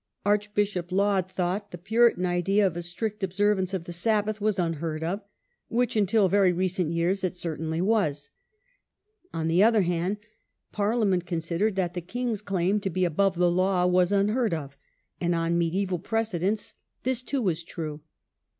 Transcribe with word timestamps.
Arch 0.25 0.51
bishop 0.55 0.91
Laud 0.91 1.29
thought 1.29 1.69
the 1.69 1.77
Puritan 1.77 2.25
idea 2.25 2.65
of 2.65 2.75
a 2.75 2.81
strict 2.81 3.23
obser 3.23 3.53
vance 3.53 3.71
of 3.71 3.83
the 3.83 3.93
Sabbath 3.93 4.41
was 4.41 4.57
unheard 4.57 5.03
of, 5.03 5.21
which, 5.67 5.95
until 5.95 6.27
very 6.27 6.51
recent 6.51 6.89
years, 6.91 7.23
it 7.23 7.35
certainly 7.37 7.81
was. 7.81 8.31
On 9.31 9.47
the 9.47 9.61
other 9.61 9.83
hand, 9.83 10.17
Par 10.71 10.93
liament 10.93 11.27
considered 11.27 11.75
that 11.75 11.93
the 11.93 12.01
king's 12.01 12.41
claim 12.41 12.79
to 12.79 12.89
be 12.89 13.05
above 13.05 13.35
the 13.37 13.51
law 13.51 13.85
was 13.85 14.11
unheard 14.11 14.55
of, 14.55 14.75
and 15.21 15.35
on 15.35 15.59
medieval 15.59 15.99
precedents 15.99 16.73
this 17.03 17.21
too 17.21 17.43
was 17.43 17.61
true. 17.63 18.01